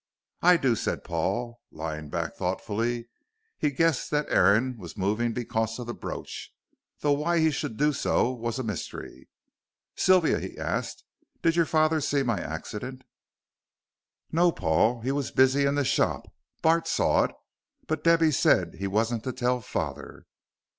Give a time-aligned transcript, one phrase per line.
[0.41, 3.07] "I do," said Paul, lying back thoughtfully.
[3.59, 6.51] He guessed that Aaron was moving because of the brooch,
[7.01, 9.29] though why he should do so was a mystery.
[9.95, 11.03] "Sylvia," he asked,
[11.43, 13.03] "did your father see my accident?"
[14.31, 15.01] "No, Paul.
[15.01, 16.33] He was busy in the shop.
[16.63, 17.35] Bart saw it,
[17.85, 20.25] but Debby said he wasn't to tell father."